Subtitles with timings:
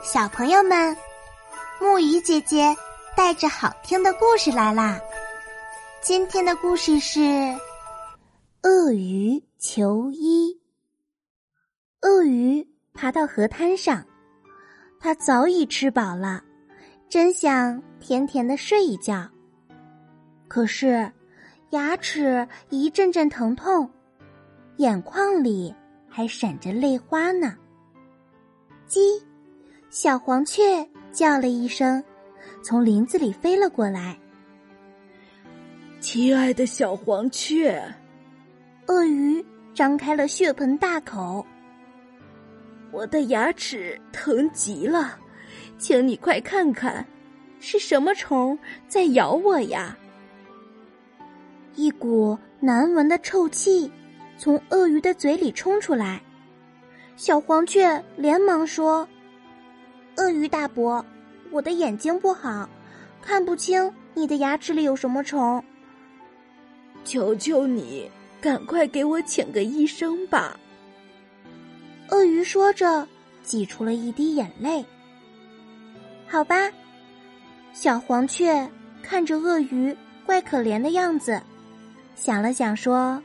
[0.00, 0.96] 小朋友们，
[1.80, 2.74] 木鱼姐姐
[3.16, 4.98] 带着好听的故事来啦！
[6.00, 7.20] 今天的故事是
[8.62, 10.54] 《鳄鱼求医》。
[12.08, 12.64] 鳄鱼
[12.94, 14.04] 爬到河滩上，
[15.00, 16.42] 它早已吃饱了，
[17.08, 19.28] 真想甜甜的睡一觉。
[20.46, 21.12] 可是
[21.70, 23.90] 牙齿一阵阵疼痛，
[24.76, 25.74] 眼眶里
[26.08, 27.56] 还闪着泪花呢。
[28.86, 29.20] 鸡。
[29.90, 32.04] 小黄雀叫了一声，
[32.62, 34.18] 从林子里飞了过来。
[35.98, 37.82] 亲爱的小黄雀，
[38.86, 41.44] 鳄鱼张开了血盆大口。
[42.92, 45.18] 我的牙齿疼极了，
[45.78, 47.06] 请你快看看，
[47.58, 49.96] 是什么虫在咬我呀？
[51.76, 53.90] 一股难闻的臭气
[54.36, 56.20] 从鳄鱼的嘴里冲出来，
[57.16, 59.08] 小黄雀连忙说。
[60.18, 61.04] 鳄鱼大伯，
[61.52, 62.68] 我的眼睛不好，
[63.22, 65.62] 看不清你的牙齿里有什么虫。
[67.04, 70.58] 求求你，赶快给我请个医生吧。
[72.10, 73.06] 鳄鱼说着，
[73.44, 74.84] 挤出了一滴眼泪。
[76.26, 76.68] 好吧，
[77.72, 78.68] 小黄雀
[79.00, 81.40] 看着鳄鱼怪可怜的样子，
[82.16, 83.22] 想了想说：“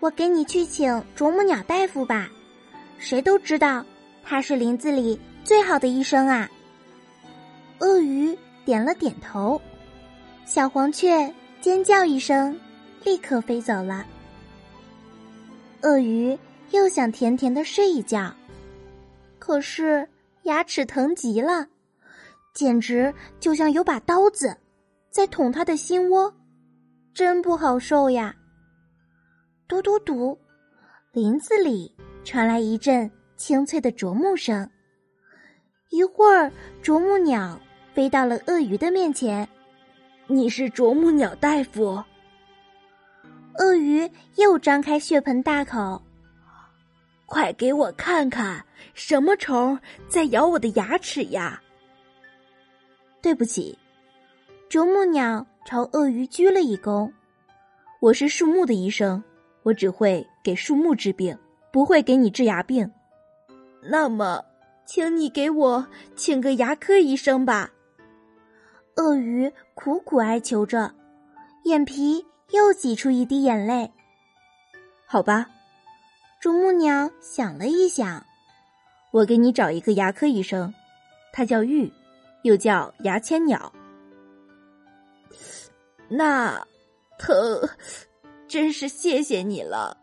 [0.00, 2.28] 我给你去请啄木鸟大夫吧，
[2.98, 3.82] 谁都知道
[4.22, 6.48] 他是林子里。”最好的医生啊！
[7.80, 9.60] 鳄鱼点了点头，
[10.44, 12.58] 小黄雀尖叫一声，
[13.02, 14.06] 立刻飞走了。
[15.82, 16.38] 鳄鱼
[16.70, 18.32] 又想甜甜的睡一觉，
[19.40, 20.08] 可是
[20.44, 21.66] 牙齿疼极了，
[22.54, 24.56] 简直就像有把刀子
[25.10, 26.32] 在捅他的心窝，
[27.12, 28.32] 真不好受呀！
[29.66, 30.38] 嘟嘟嘟，
[31.10, 34.70] 林子里传来一阵清脆的啄木声。
[35.92, 36.50] 一会儿，
[36.82, 37.60] 啄木鸟
[37.92, 39.46] 飞到了鳄鱼的面前。
[40.26, 42.02] “你是啄木鸟大夫？”
[43.60, 46.00] 鳄鱼又张开血盆大口
[47.28, 48.64] ，“快给我看看，
[48.94, 51.62] 什么虫在咬我的牙齿呀？”
[53.20, 53.78] 对不起，
[54.70, 57.12] 啄木鸟朝鳄鱼鞠了一躬。
[58.00, 59.22] “我是树木的医生，
[59.62, 61.36] 我只会给树木治病，
[61.70, 62.90] 不会给你治牙病。”
[63.84, 64.42] 那么。
[64.84, 67.70] 请你给我请个牙科医生吧。
[68.96, 70.94] 鳄鱼苦苦哀求着，
[71.64, 73.90] 眼皮又挤出一滴眼泪。
[75.06, 75.46] 好吧，
[76.40, 78.24] 啄木鸟想了一想，
[79.12, 80.72] 我给你找一个牙科医生，
[81.32, 81.90] 他叫玉，
[82.42, 83.72] 又叫牙签鸟。
[86.08, 86.66] 那，
[87.18, 87.36] 疼，
[88.46, 89.96] 真是谢谢你了。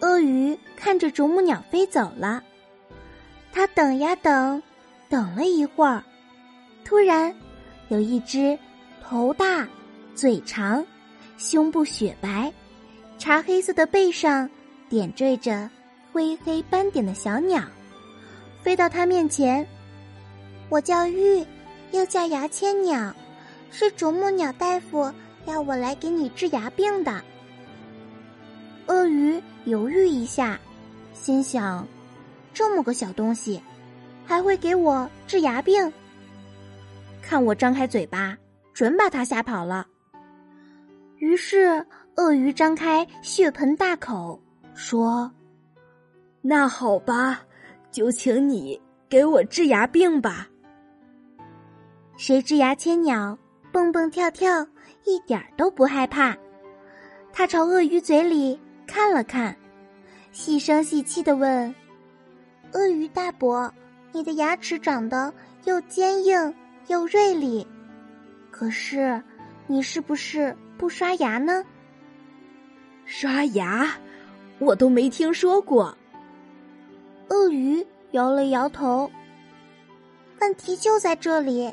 [0.00, 2.44] 鳄鱼看着啄木鸟飞走了。
[3.54, 4.60] 他等呀等，
[5.08, 6.02] 等了一会儿，
[6.84, 7.32] 突然，
[7.86, 8.58] 有一只
[9.00, 9.64] 头大、
[10.12, 10.84] 嘴长、
[11.38, 12.52] 胸部雪白、
[13.16, 14.50] 茶黑色的背上
[14.88, 15.70] 点缀着
[16.12, 17.62] 灰黑斑点的小鸟，
[18.60, 19.64] 飞到他面前。
[20.68, 21.46] 我叫玉，
[21.92, 23.14] 又叫牙签鸟，
[23.70, 25.12] 是啄木鸟大夫
[25.46, 27.22] 要我来给你治牙病的。
[28.88, 30.58] 鳄鱼犹豫一下，
[31.12, 31.86] 心想。
[32.54, 33.60] 这么个小东西，
[34.24, 35.92] 还会给我治牙病？
[37.20, 38.38] 看我张开嘴巴，
[38.72, 39.86] 准把它吓跑了。
[41.16, 41.84] 于是，
[42.16, 44.40] 鳄鱼张开血盆大口
[44.72, 45.30] 说
[46.40, 47.42] ：“那好吧，
[47.90, 50.48] 就请你给我治牙病吧。”
[52.16, 53.36] 谁知牙签鸟
[53.72, 54.64] 蹦蹦跳跳，
[55.04, 56.36] 一点都不害怕。
[57.32, 59.56] 他朝鳄鱼嘴里看了看，
[60.30, 61.74] 细声细气的问。
[62.74, 63.72] 鳄鱼大伯，
[64.10, 66.52] 你的牙齿长得又坚硬
[66.88, 67.64] 又锐利，
[68.50, 69.22] 可是
[69.68, 71.64] 你是不是不刷牙呢？
[73.04, 73.94] 刷牙，
[74.58, 75.96] 我都没听说过。
[77.28, 79.08] 鳄鱼摇了摇头。
[80.40, 81.72] 问题就在这里，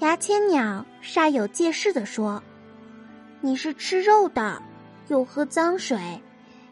[0.00, 2.42] 牙签鸟煞有介事的说
[3.40, 4.60] ：“你是吃肉的，
[5.06, 6.20] 又喝脏水，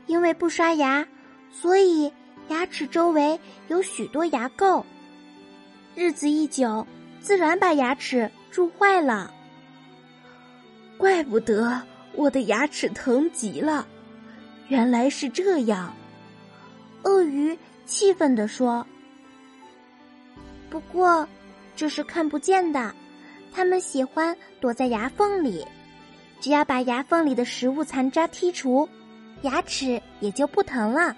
[0.07, 1.07] 因为不刷牙，
[1.53, 2.13] 所以。”
[2.49, 4.85] 牙齿周围有许多牙垢，
[5.95, 6.87] 日子一久，
[7.21, 9.33] 自然把牙齿蛀坏了。
[10.99, 11.81] 怪不得
[12.15, 13.87] 我的牙齿疼极了，
[14.69, 15.95] 原来是这样。
[17.05, 18.87] 鳄鱼气愤地说
[20.69, 21.27] ：“不过，
[21.75, 22.95] 这是看不见的，
[23.53, 25.67] 它们喜欢躲在牙缝里，
[26.41, 28.89] 只要把牙缝里的食物残渣剔除，
[29.43, 31.17] 牙齿也就不疼了。”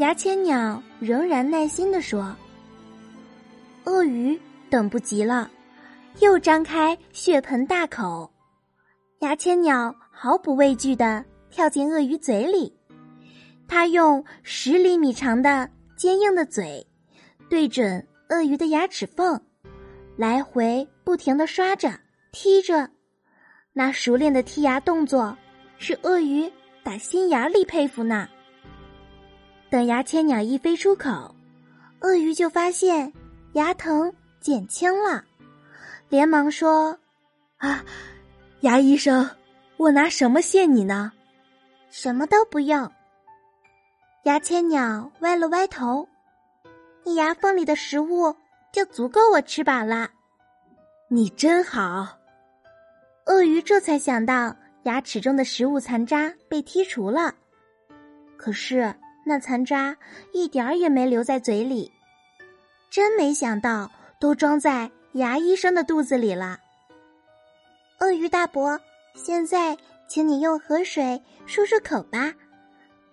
[0.00, 2.34] 牙签鸟仍然耐心的说
[3.84, 5.50] ：“鳄鱼等不及了，
[6.20, 8.32] 又张开血盆大口。
[9.18, 12.74] 牙签鸟毫不畏惧的跳进鳄鱼嘴里，
[13.68, 16.86] 它用十厘米长的坚硬的嘴
[17.50, 19.38] 对准鳄鱼的牙齿缝，
[20.16, 21.92] 来回不停的刷着、
[22.32, 22.88] 踢着。
[23.74, 25.36] 那熟练的剔牙动作，
[25.76, 26.50] 是鳄鱼
[26.82, 28.26] 打心眼里佩服呢。”
[29.70, 31.32] 等牙签鸟一飞出口，
[32.00, 33.12] 鳄鱼就发现
[33.52, 35.24] 牙疼减轻了，
[36.08, 36.98] 连忙说
[37.58, 37.84] ：“啊，
[38.62, 39.30] 牙医生，
[39.76, 41.12] 我拿什么谢你呢？
[41.88, 42.90] 什么都不用。”
[44.24, 46.08] 牙签鸟歪了歪头
[47.06, 48.34] ：“你牙缝里的食物
[48.72, 50.10] 就足够我吃饱了。”
[51.08, 52.18] 你真好。
[53.26, 57.32] 鳄鱼这才想到牙齿中的食物残渣被剔除了，
[58.36, 58.92] 可是。
[59.30, 59.96] 那残渣
[60.32, 61.92] 一点儿也没留在嘴里，
[62.90, 63.88] 真没想到
[64.18, 66.58] 都装在牙医生的肚子里了。
[68.00, 68.80] 鳄鱼大伯，
[69.14, 69.78] 现在
[70.08, 72.34] 请你用河水漱漱口吧，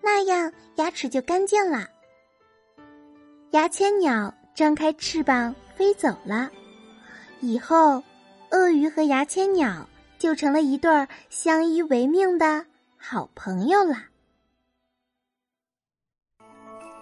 [0.02, 1.86] 那样牙齿就干净了。
[3.52, 6.50] 牙签鸟张开翅膀飞走了，
[7.38, 8.02] 以后
[8.50, 9.88] 鳄鱼和牙签鸟
[10.18, 12.66] 就成了一对相依为命的
[12.96, 13.98] 好朋友了。